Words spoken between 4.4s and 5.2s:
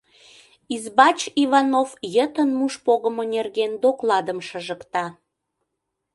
«шыжыкта».